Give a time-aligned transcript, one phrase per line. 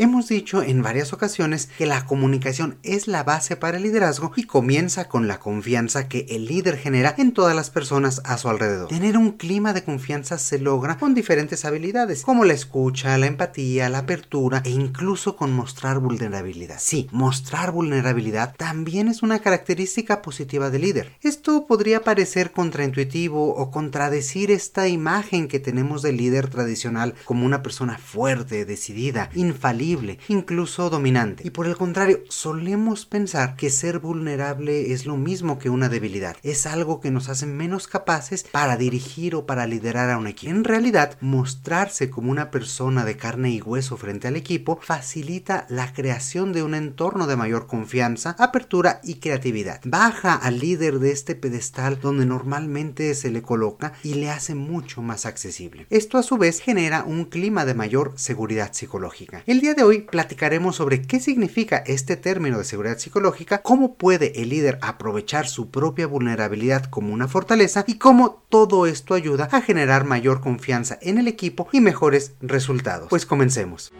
[0.00, 4.44] Hemos dicho en varias ocasiones que la comunicación es la base para el liderazgo y
[4.44, 8.86] comienza con la confianza que el líder genera en todas las personas a su alrededor.
[8.86, 13.88] Tener un clima de confianza se logra con diferentes habilidades, como la escucha, la empatía,
[13.88, 16.78] la apertura e incluso con mostrar vulnerabilidad.
[16.78, 21.10] Sí, mostrar vulnerabilidad también es una característica positiva del líder.
[21.22, 27.64] Esto podría parecer contraintuitivo o contradecir esta imagen que tenemos del líder tradicional como una
[27.64, 29.87] persona fuerte, decidida, infalible,
[30.28, 31.46] incluso dominante.
[31.46, 36.36] Y por el contrario, solemos pensar que ser vulnerable es lo mismo que una debilidad.
[36.42, 40.50] Es algo que nos hace menos capaces para dirigir o para liderar a un equipo.
[40.50, 45.92] En realidad, mostrarse como una persona de carne y hueso frente al equipo facilita la
[45.92, 49.80] creación de un entorno de mayor confianza, apertura y creatividad.
[49.84, 55.02] Baja al líder de este pedestal donde normalmente se le coloca y le hace mucho
[55.02, 55.86] más accesible.
[55.90, 59.42] Esto a su vez genera un clima de mayor seguridad psicológica.
[59.46, 64.42] El día de hoy platicaremos sobre qué significa este término de seguridad psicológica, cómo puede
[64.42, 69.60] el líder aprovechar su propia vulnerabilidad como una fortaleza y cómo todo esto ayuda a
[69.60, 73.08] generar mayor confianza en el equipo y mejores resultados.
[73.08, 73.92] Pues comencemos.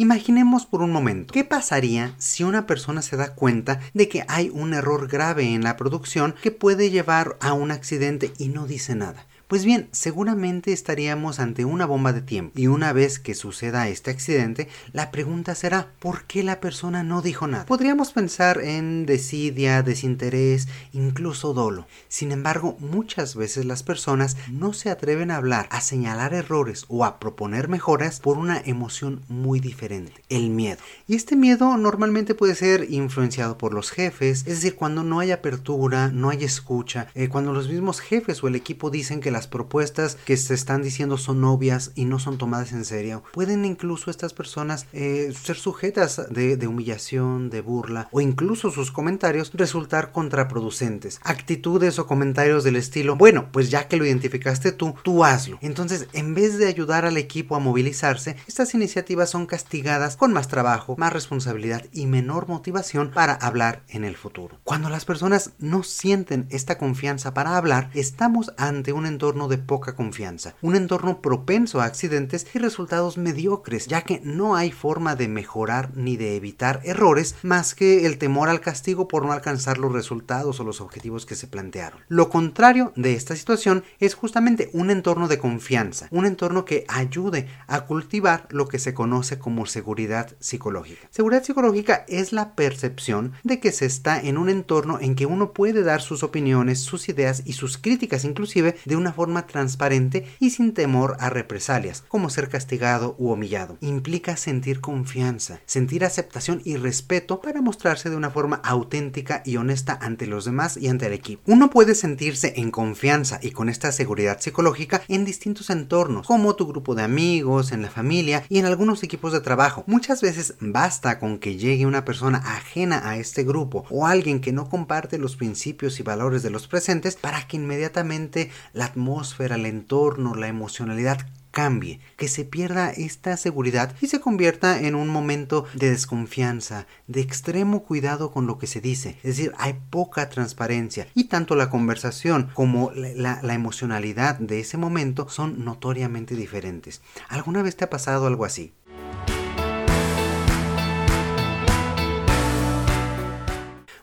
[0.00, 4.48] Imaginemos por un momento, ¿qué pasaría si una persona se da cuenta de que hay
[4.48, 8.94] un error grave en la producción que puede llevar a un accidente y no dice
[8.94, 9.26] nada?
[9.48, 14.10] Pues bien, seguramente estaríamos ante una bomba de tiempo y una vez que suceda este
[14.10, 17.64] accidente, la pregunta será ¿por qué la persona no dijo nada?
[17.64, 21.86] Podríamos pensar en desidia, desinterés, incluso dolo.
[22.08, 27.06] Sin embargo, muchas veces las personas no se atreven a hablar, a señalar errores o
[27.06, 30.82] a proponer mejoras por una emoción muy diferente, el miedo.
[31.06, 35.30] Y este miedo normalmente puede ser influenciado por los jefes, es decir, cuando no hay
[35.30, 39.37] apertura, no hay escucha, eh, cuando los mismos jefes o el equipo dicen que la
[39.38, 43.64] las propuestas que se están diciendo son obvias y no son tomadas en serio, pueden
[43.64, 49.52] incluso estas personas eh, ser sujetas de, de humillación, de burla o incluso sus comentarios
[49.54, 51.20] resultar contraproducentes.
[51.22, 55.58] Actitudes o comentarios del estilo, bueno, pues ya que lo identificaste tú, tú hazlo.
[55.60, 60.48] Entonces, en vez de ayudar al equipo a movilizarse, estas iniciativas son castigadas con más
[60.48, 64.58] trabajo, más responsabilidad y menor motivación para hablar en el futuro.
[64.64, 69.94] Cuando las personas no sienten esta confianza para hablar, estamos ante un entorno de poca
[69.94, 75.28] confianza, un entorno propenso a accidentes y resultados mediocres, ya que no hay forma de
[75.28, 79.92] mejorar ni de evitar errores más que el temor al castigo por no alcanzar los
[79.92, 82.00] resultados o los objetivos que se plantearon.
[82.08, 87.48] Lo contrario de esta situación es justamente un entorno de confianza, un entorno que ayude
[87.66, 91.06] a cultivar lo que se conoce como seguridad psicológica.
[91.10, 95.52] Seguridad psicológica es la percepción de que se está en un entorno en que uno
[95.52, 100.50] puede dar sus opiniones, sus ideas y sus críticas inclusive de una forma transparente y
[100.50, 103.76] sin temor a represalias, como ser castigado u humillado.
[103.80, 109.98] Implica sentir confianza, sentir aceptación y respeto para mostrarse de una forma auténtica y honesta
[110.00, 111.42] ante los demás y ante el equipo.
[111.46, 116.68] Uno puede sentirse en confianza y con esta seguridad psicológica en distintos entornos, como tu
[116.68, 119.82] grupo de amigos, en la familia y en algunos equipos de trabajo.
[119.88, 124.52] Muchas veces basta con que llegue una persona ajena a este grupo o alguien que
[124.52, 129.56] no comparte los principios y valores de los presentes para que inmediatamente la atmósfera atmósfera,
[129.56, 135.08] el entorno, la emocionalidad cambie, que se pierda esta seguridad y se convierta en un
[135.08, 139.16] momento de desconfianza, de extremo cuidado con lo que se dice.
[139.22, 144.76] Es decir, hay poca transparencia y tanto la conversación como la, la, emocionalidad de ese
[144.76, 147.00] momento son notoriamente diferentes.
[147.30, 148.74] ¿Alguna vez te ha pasado algo así?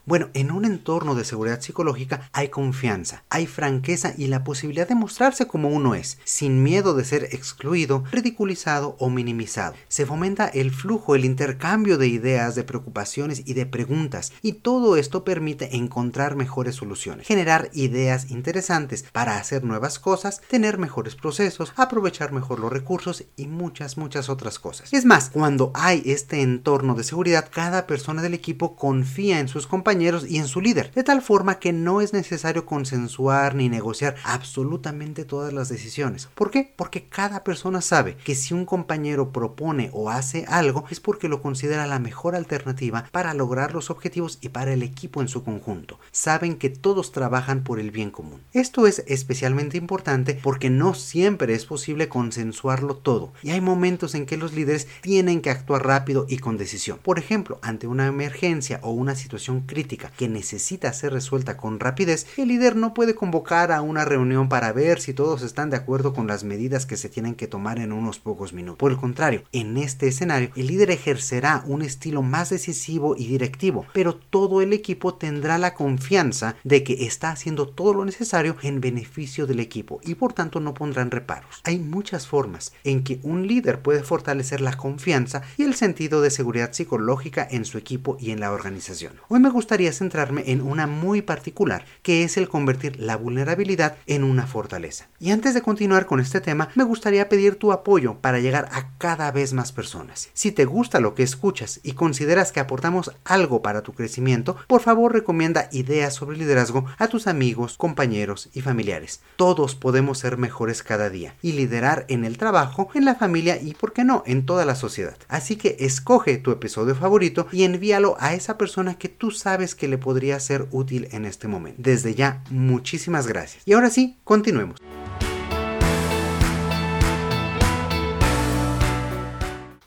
[0.08, 4.94] Bueno, en un entorno de seguridad psicológica hay confianza, hay franqueza y la posibilidad de
[4.94, 9.74] mostrarse como uno es, sin miedo de ser excluido, ridiculizado o minimizado.
[9.88, 14.96] Se fomenta el flujo, el intercambio de ideas, de preocupaciones y de preguntas, y todo
[14.96, 21.74] esto permite encontrar mejores soluciones, generar ideas interesantes para hacer nuevas cosas, tener mejores procesos,
[21.78, 24.94] aprovechar mejor los recursos y muchas, muchas otras cosas.
[24.94, 29.66] Es más, cuando hay este entorno de seguridad, cada persona del equipo confía en sus
[29.66, 34.16] compañeros y en su líder, de tal forma que no es necesario consensuar ni negociar
[34.24, 36.28] absolutamente todas las decisiones.
[36.36, 36.74] ¿Por qué?
[36.76, 41.42] Porque cada persona sabe que si un compañero propone o hace algo es porque lo
[41.42, 46.00] considera la mejor alternativa para lograr los objetivos y para el equipo en su conjunto.
[46.12, 48.42] Saben que todos trabajan por el bien común.
[48.52, 54.26] Esto es especialmente importante porque no siempre es posible consensuarlo todo y hay momentos en
[54.26, 57.00] que los líderes tienen que actuar rápido y con decisión.
[57.02, 62.28] Por ejemplo, ante una emergencia o una situación crítica que necesita ser resuelta con rapidez,
[62.38, 66.14] el líder no puede convocar a una reunión para ver si todos están de acuerdo
[66.14, 68.80] con las medidas que se tienen que tomar en unos pocos minutos.
[68.80, 73.86] Por el contrario, en este escenario, el líder ejercerá un estilo más decisivo y directivo,
[73.94, 78.82] pero todo el equipo tendrá la confianza de que está haciendo todo lo necesario en
[78.82, 81.62] beneficio del equipo y por tanto no pondrán reparos.
[81.64, 86.32] Hay muchas formas en que un líder puede fortalecer la confianza y el sentido de
[86.32, 89.14] seguridad psicológica en su equipo y en la organización.
[89.28, 94.24] Hoy me gustaría centrarme en una muy particular, que es el convertir la vulnerabilidad en
[94.24, 95.08] una fortaleza.
[95.20, 98.98] Y antes de continuar con este tema, me gustaría pedir tu apoyo para llegar a
[98.98, 100.30] cada vez más personas.
[100.34, 104.82] Si te gusta lo que escuchas y consideras que aportamos algo para tu crecimiento, por
[104.82, 109.22] favor recomienda ideas sobre liderazgo a tus amigos, compañeros y familiares.
[109.36, 113.74] Todos podemos ser mejores cada día y liderar en el trabajo, en la familia y,
[113.74, 115.18] por qué no, en toda la sociedad.
[115.28, 119.88] Así que escoge tu episodio favorito y envíalo a esa persona que tú sabes que
[119.88, 121.82] le podría ser útil en este momento.
[121.82, 123.64] Desde ya, muchísimas gracias.
[123.66, 124.80] Y ahora sí, continuemos.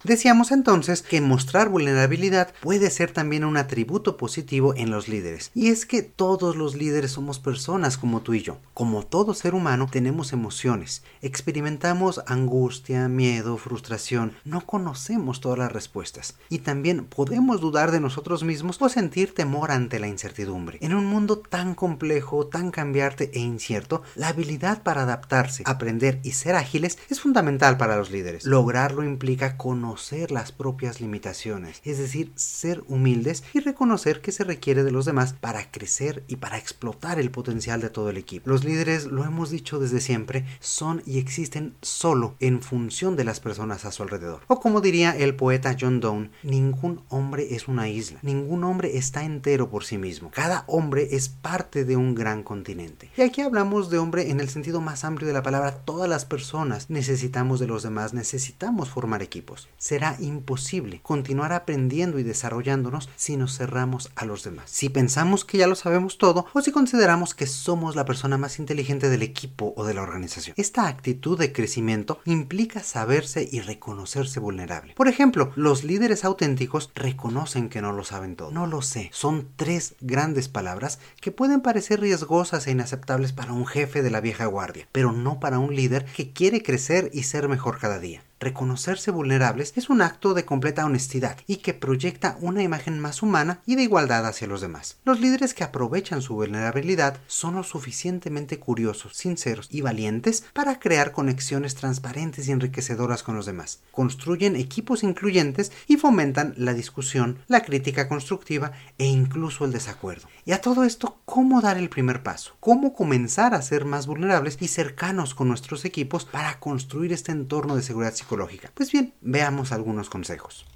[0.08, 5.50] Decíamos entonces que mostrar vulnerabilidad puede ser también un atributo positivo en los líderes.
[5.54, 8.56] Y es que todos los líderes somos personas como tú y yo.
[8.72, 16.36] Como todo ser humano tenemos emociones, experimentamos angustia, miedo, frustración, no conocemos todas las respuestas.
[16.48, 20.78] Y también podemos dudar de nosotros mismos o sentir temor ante la incertidumbre.
[20.80, 26.30] En un mundo tan complejo, tan cambiante e incierto, la habilidad para adaptarse, aprender y
[26.30, 28.46] ser ágiles es fundamental para los líderes.
[28.46, 29.97] Lograrlo implica conocer
[30.30, 35.32] las propias limitaciones, es decir, ser humildes y reconocer que se requiere de los demás
[35.32, 38.48] para crecer y para explotar el potencial de todo el equipo.
[38.48, 43.40] Los líderes, lo hemos dicho desde siempre, son y existen solo en función de las
[43.40, 44.42] personas a su alrededor.
[44.46, 49.24] O como diría el poeta John Donne, ningún hombre es una isla, ningún hombre está
[49.24, 50.30] entero por sí mismo.
[50.32, 53.10] Cada hombre es parte de un gran continente.
[53.16, 56.24] Y aquí hablamos de hombre en el sentido más amplio de la palabra, todas las
[56.24, 63.38] personas necesitamos de los demás, necesitamos formar equipos será imposible continuar aprendiendo y desarrollándonos si
[63.38, 64.70] nos cerramos a los demás.
[64.70, 68.58] Si pensamos que ya lo sabemos todo o si consideramos que somos la persona más
[68.58, 70.52] inteligente del equipo o de la organización.
[70.58, 74.92] Esta actitud de crecimiento implica saberse y reconocerse vulnerable.
[74.92, 78.50] Por ejemplo, los líderes auténticos reconocen que no lo saben todo.
[78.50, 79.08] No lo sé.
[79.14, 84.20] Son tres grandes palabras que pueden parecer riesgosas e inaceptables para un jefe de la
[84.20, 88.27] vieja guardia, pero no para un líder que quiere crecer y ser mejor cada día.
[88.40, 93.62] Reconocerse vulnerables es un acto de completa honestidad y que proyecta una imagen más humana
[93.66, 94.98] y de igualdad hacia los demás.
[95.04, 101.10] Los líderes que aprovechan su vulnerabilidad son lo suficientemente curiosos, sinceros y valientes para crear
[101.10, 103.80] conexiones transparentes y enriquecedoras con los demás.
[103.90, 110.28] Construyen equipos incluyentes y fomentan la discusión, la crítica constructiva e incluso el desacuerdo.
[110.44, 112.56] Y a todo esto, ¿cómo dar el primer paso?
[112.60, 117.74] ¿Cómo comenzar a ser más vulnerables y cercanos con nuestros equipos para construir este entorno
[117.74, 118.27] de seguridad psicológica?
[118.74, 120.66] Pues bien, veamos algunos consejos.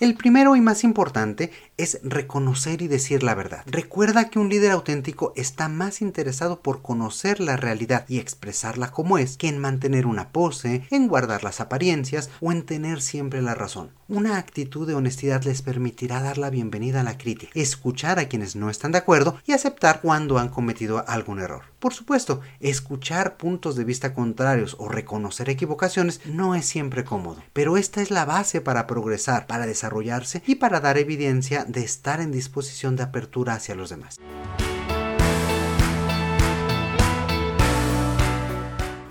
[0.00, 3.64] El primero y más importante es reconocer y decir la verdad.
[3.66, 9.18] Recuerda que un líder auténtico está más interesado por conocer la realidad y expresarla como
[9.18, 13.54] es que en mantener una pose, en guardar las apariencias o en tener siempre la
[13.54, 13.90] razón.
[14.08, 18.56] Una actitud de honestidad les permitirá dar la bienvenida a la crítica, escuchar a quienes
[18.56, 21.69] no están de acuerdo y aceptar cuando han cometido algún error.
[21.80, 27.78] Por supuesto, escuchar puntos de vista contrarios o reconocer equivocaciones no es siempre cómodo, pero
[27.78, 32.32] esta es la base para progresar, para desarrollarse y para dar evidencia de estar en
[32.32, 34.18] disposición de apertura hacia los demás.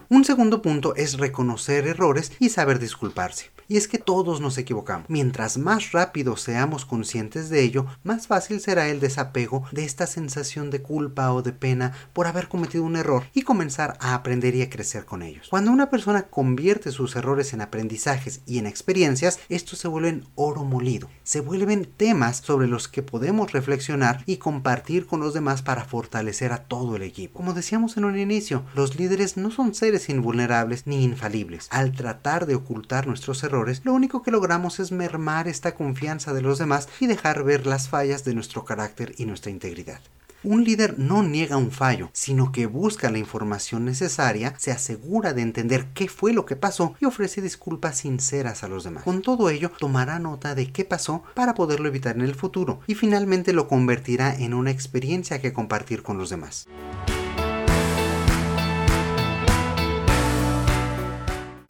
[0.09, 3.49] Un segundo punto es reconocer errores y saber disculparse.
[3.71, 5.07] Y es que todos nos equivocamos.
[5.09, 10.71] Mientras más rápido seamos conscientes de ello, más fácil será el desapego de esta sensación
[10.71, 14.63] de culpa o de pena por haber cometido un error y comenzar a aprender y
[14.63, 15.49] a crecer con ellos.
[15.51, 20.63] Cuando una persona convierte sus errores en aprendizajes y en experiencias, estos se vuelven oro
[20.63, 21.07] molido.
[21.23, 26.53] Se vuelven temas sobre los que podemos reflexionar y compartir con los demás para fortalecer
[26.53, 27.37] a todo el equipo.
[27.37, 31.67] Como decíamos en un inicio, los líderes no son seres invulnerables ni infalibles.
[31.69, 36.41] Al tratar de ocultar nuestros errores, lo único que logramos es mermar esta confianza de
[36.41, 40.01] los demás y dejar ver las fallas de nuestro carácter y nuestra integridad.
[40.41, 45.41] Un líder no niega un fallo, sino que busca la información necesaria, se asegura de
[45.41, 49.03] entender qué fue lo que pasó y ofrece disculpas sinceras a los demás.
[49.03, 52.95] Con todo ello, tomará nota de qué pasó para poderlo evitar en el futuro y
[52.95, 56.67] finalmente lo convertirá en una experiencia que compartir con los demás.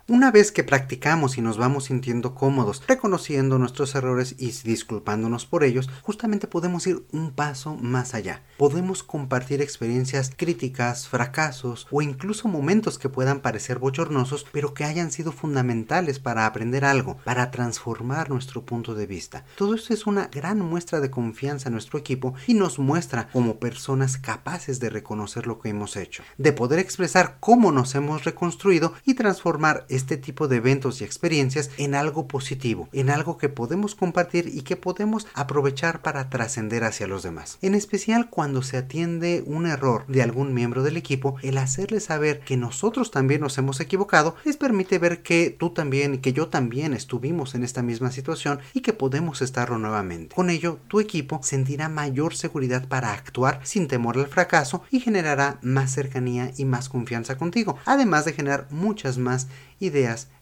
[0.09, 5.63] Una vez que practicamos y nos vamos sintiendo cómodos, reconociendo nuestros errores y disculpándonos por
[5.63, 8.41] ellos, justamente podemos ir un paso más allá.
[8.57, 15.11] Podemos compartir experiencias críticas, fracasos o incluso momentos que puedan parecer bochornosos, pero que hayan
[15.11, 19.45] sido fundamentales para aprender algo, para transformar nuestro punto de vista.
[19.57, 23.59] Todo esto es una gran muestra de confianza en nuestro equipo y nos muestra como
[23.59, 28.95] personas capaces de reconocer lo que hemos hecho, de poder expresar cómo nos hemos reconstruido
[29.05, 33.95] y transformar este tipo de eventos y experiencias en algo positivo, en algo que podemos
[33.95, 37.57] compartir y que podemos aprovechar para trascender hacia los demás.
[37.61, 42.39] En especial cuando se atiende un error de algún miembro del equipo, el hacerle saber
[42.39, 46.93] que nosotros también nos hemos equivocado les permite ver que tú también que yo también
[46.93, 50.35] estuvimos en esta misma situación y que podemos estarlo nuevamente.
[50.35, 55.59] Con ello, tu equipo sentirá mayor seguridad para actuar sin temor al fracaso y generará
[55.61, 59.47] más cercanía y más confianza contigo, además de generar muchas más
[59.79, 59.88] ideas,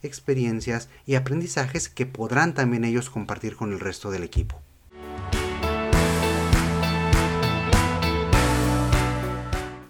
[0.01, 4.61] experiencias y aprendizajes que podrán también ellos compartir con el resto del equipo.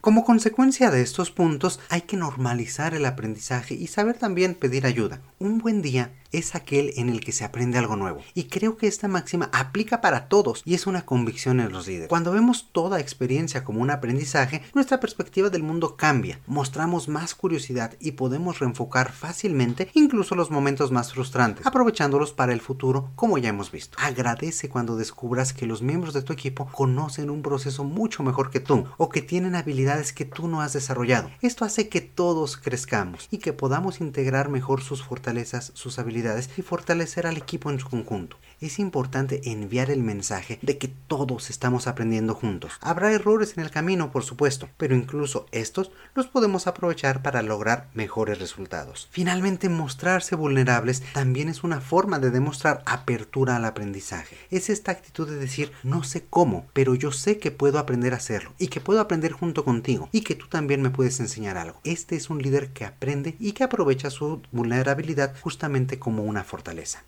[0.07, 5.19] Como consecuencia de estos puntos hay que normalizar el aprendizaje y saber también pedir ayuda.
[5.37, 8.21] Un buen día es aquel en el que se aprende algo nuevo.
[8.33, 12.09] Y creo que esta máxima aplica para todos y es una convicción en los líderes.
[12.09, 17.95] Cuando vemos toda experiencia como un aprendizaje, nuestra perspectiva del mundo cambia, mostramos más curiosidad
[17.99, 23.49] y podemos reenfocar fácilmente incluso los momentos más frustrantes, aprovechándolos para el futuro como ya
[23.49, 23.97] hemos visto.
[24.01, 28.59] Agradece cuando descubras que los miembros de tu equipo conocen un proceso mucho mejor que
[28.59, 31.31] tú o que tienen habilidades que tú no has desarrollado.
[31.41, 36.61] Esto hace que todos crezcamos y que podamos integrar mejor sus fortalezas, sus habilidades y
[36.61, 38.37] fortalecer al equipo en su conjunto.
[38.59, 42.73] Es importante enviar el mensaje de que todos estamos aprendiendo juntos.
[42.81, 47.87] Habrá errores en el camino, por supuesto, pero incluso estos los podemos aprovechar para lograr
[47.93, 49.09] mejores resultados.
[49.11, 54.37] Finalmente, mostrarse vulnerables también es una forma de demostrar apertura al aprendizaje.
[54.49, 58.17] Es esta actitud de decir, no sé cómo, pero yo sé que puedo aprender a
[58.17, 61.79] hacerlo y que puedo aprender junto contigo y que tú también me puedes enseñar algo.
[61.83, 67.03] Este es un líder que aprende y que aprovecha su vulnerabilidad justamente como una fortaleza.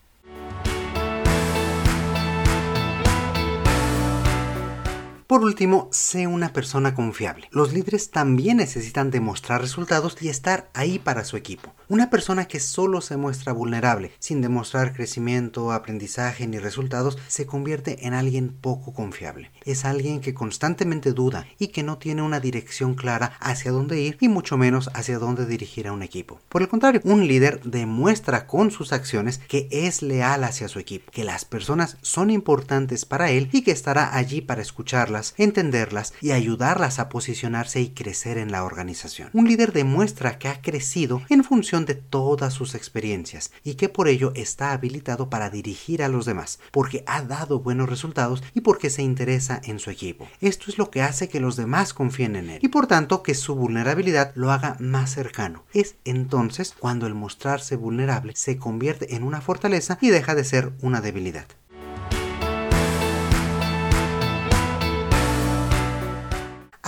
[5.29, 7.49] Por último, sé una persona confiable.
[7.51, 11.71] Los líderes también necesitan demostrar resultados y estar ahí para su equipo.
[11.91, 18.05] Una persona que solo se muestra vulnerable, sin demostrar crecimiento, aprendizaje ni resultados, se convierte
[18.05, 19.49] en alguien poco confiable.
[19.65, 24.17] Es alguien que constantemente duda y que no tiene una dirección clara hacia dónde ir
[24.19, 26.39] y mucho menos hacia dónde dirigir a un equipo.
[26.47, 31.11] Por el contrario, un líder demuestra con sus acciones que es leal hacia su equipo,
[31.11, 36.33] que las personas son importantes para él y que estará allí para escucharlas entenderlas y
[36.33, 39.31] ayudarlas a posicionarse y crecer en la organización.
[39.33, 44.07] Un líder demuestra que ha crecido en función de todas sus experiencias y que por
[44.07, 48.89] ello está habilitado para dirigir a los demás, porque ha dado buenos resultados y porque
[48.89, 50.27] se interesa en su equipo.
[50.41, 53.35] Esto es lo que hace que los demás confíen en él y por tanto que
[53.35, 55.63] su vulnerabilidad lo haga más cercano.
[55.73, 60.71] Es entonces cuando el mostrarse vulnerable se convierte en una fortaleza y deja de ser
[60.81, 61.45] una debilidad.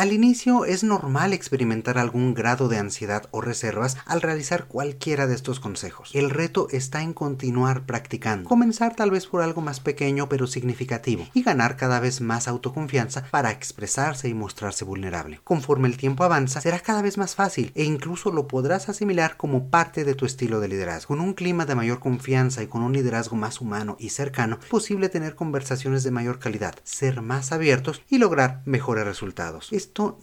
[0.01, 5.35] Al inicio es normal experimentar algún grado de ansiedad o reservas al realizar cualquiera de
[5.35, 6.09] estos consejos.
[6.15, 11.27] El reto está en continuar practicando, comenzar tal vez por algo más pequeño pero significativo
[11.35, 15.39] y ganar cada vez más autoconfianza para expresarse y mostrarse vulnerable.
[15.43, 19.69] Conforme el tiempo avanza, será cada vez más fácil e incluso lo podrás asimilar como
[19.69, 21.09] parte de tu estilo de liderazgo.
[21.09, 24.67] Con un clima de mayor confianza y con un liderazgo más humano y cercano, es
[24.67, 29.71] posible tener conversaciones de mayor calidad, ser más abiertos y lograr mejores resultados.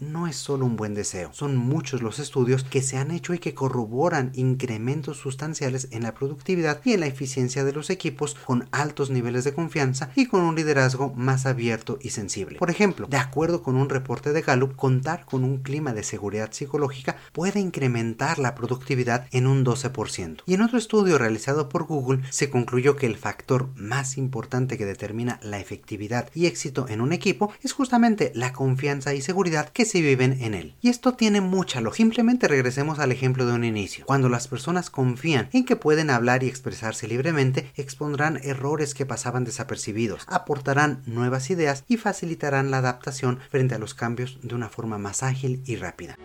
[0.00, 3.38] No es solo un buen deseo, son muchos los estudios que se han hecho y
[3.38, 8.66] que corroboran incrementos sustanciales en la productividad y en la eficiencia de los equipos con
[8.72, 12.58] altos niveles de confianza y con un liderazgo más abierto y sensible.
[12.58, 16.52] Por ejemplo, de acuerdo con un reporte de Gallup, contar con un clima de seguridad
[16.52, 20.42] psicológica puede incrementar la productividad en un 12%.
[20.46, 24.86] Y en otro estudio realizado por Google se concluyó que el factor más importante que
[24.86, 29.84] determina la efectividad y éxito en un equipo es justamente la confianza y seguridad que
[29.84, 30.74] se viven en él.
[30.80, 31.98] Y esto tiene mucha lógica.
[31.98, 34.06] Simplemente regresemos al ejemplo de un inicio.
[34.06, 39.44] Cuando las personas confían en que pueden hablar y expresarse libremente, expondrán errores que pasaban
[39.44, 44.98] desapercibidos, aportarán nuevas ideas y facilitarán la adaptación frente a los cambios de una forma
[44.98, 46.16] más ágil y rápida.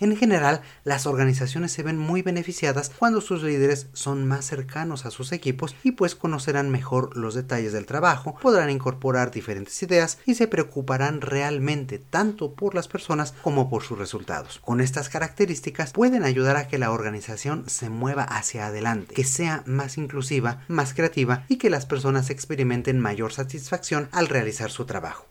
[0.00, 5.10] En general, las organizaciones se ven muy beneficiadas cuando sus líderes son más cercanos a
[5.10, 10.36] sus equipos y pues conocerán mejor los detalles del trabajo, podrán incorporar diferentes ideas y
[10.36, 14.58] se preocuparán realmente tanto por las personas como por sus resultados.
[14.64, 19.62] Con estas características pueden ayudar a que la organización se mueva hacia adelante, que sea
[19.66, 25.29] más inclusiva, más creativa y que las personas experimenten mayor satisfacción al realizar su trabajo.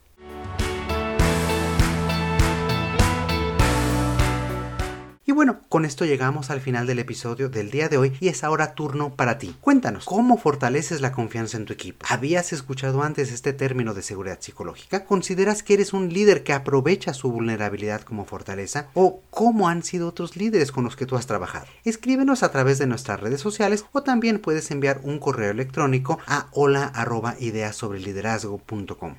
[5.69, 9.15] Con esto llegamos al final del episodio del día de hoy y es ahora turno
[9.15, 9.55] para ti.
[9.61, 12.07] Cuéntanos, ¿cómo fortaleces la confianza en tu equipo?
[12.09, 15.05] ¿Habías escuchado antes este término de seguridad psicológica?
[15.05, 18.87] ¿Consideras que eres un líder que aprovecha su vulnerabilidad como fortaleza?
[18.95, 21.67] ¿O cómo han sido otros líderes con los que tú has trabajado?
[21.83, 26.47] Escríbenos a través de nuestras redes sociales o también puedes enviar un correo electrónico a
[26.51, 26.91] hola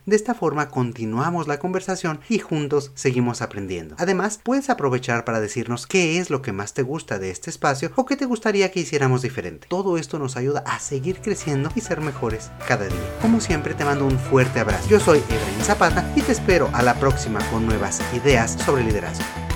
[0.04, 3.94] De esta forma continuamos la conversación y juntos seguimos aprendiendo.
[3.98, 7.92] Además, puedes aprovechar para decirnos qué es lo que más te gusta de este espacio
[7.96, 9.66] o qué te gustaría que hiciéramos diferente.
[9.68, 13.18] Todo esto nos ayuda a seguir creciendo y ser mejores cada día.
[13.20, 14.88] Como siempre te mando un fuerte abrazo.
[14.88, 19.49] Yo soy Efraín Zapata y te espero a la próxima con nuevas ideas sobre liderazgo.